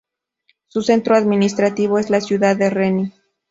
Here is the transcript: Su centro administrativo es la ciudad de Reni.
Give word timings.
Su 0.65 0.81
centro 0.81 1.15
administrativo 1.15 1.99
es 1.99 2.09
la 2.09 2.21
ciudad 2.21 2.57
de 2.57 2.71
Reni. 2.71 3.11